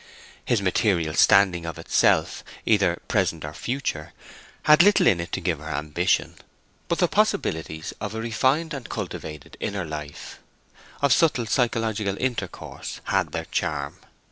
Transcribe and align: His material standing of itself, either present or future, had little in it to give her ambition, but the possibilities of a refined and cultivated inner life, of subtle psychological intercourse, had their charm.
His 0.43 0.63
material 0.63 1.13
standing 1.13 1.63
of 1.67 1.77
itself, 1.77 2.43
either 2.65 2.99
present 3.07 3.45
or 3.45 3.53
future, 3.53 4.13
had 4.63 4.81
little 4.81 5.05
in 5.05 5.19
it 5.19 5.31
to 5.33 5.39
give 5.39 5.59
her 5.59 5.69
ambition, 5.69 6.37
but 6.87 6.97
the 6.97 7.07
possibilities 7.07 7.93
of 8.01 8.15
a 8.15 8.19
refined 8.19 8.73
and 8.73 8.89
cultivated 8.89 9.57
inner 9.59 9.85
life, 9.85 10.39
of 11.03 11.13
subtle 11.13 11.45
psychological 11.45 12.17
intercourse, 12.19 12.99
had 13.03 13.31
their 13.31 13.45
charm. 13.45 13.99